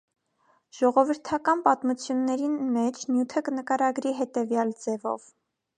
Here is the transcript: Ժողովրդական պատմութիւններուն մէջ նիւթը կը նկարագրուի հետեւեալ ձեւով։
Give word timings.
Ժողովրդական 0.77 1.61
պատմութիւններուն 1.67 2.57
մէջ 2.79 2.99
նիւթը 3.13 3.47
կը 3.49 3.57
նկարագրուի 3.61 4.17
հետեւեալ 4.23 4.79
ձեւով։ 4.85 5.35